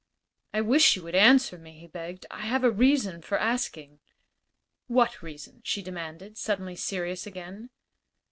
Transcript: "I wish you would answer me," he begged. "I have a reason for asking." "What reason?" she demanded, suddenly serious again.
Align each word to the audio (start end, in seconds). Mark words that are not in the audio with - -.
"I 0.51 0.61
wish 0.61 0.95
you 0.95 1.03
would 1.03 1.13
answer 1.13 1.59
me," 1.59 1.77
he 1.77 1.85
begged. 1.85 2.25
"I 2.31 2.47
have 2.47 2.63
a 2.63 2.71
reason 2.71 3.21
for 3.21 3.37
asking." 3.39 3.99
"What 4.87 5.21
reason?" 5.21 5.61
she 5.63 5.83
demanded, 5.83 6.39
suddenly 6.39 6.75
serious 6.75 7.27
again. 7.27 7.69